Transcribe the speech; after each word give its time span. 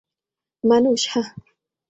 মানুষ, 0.63 1.01
হাহ? 1.11 1.27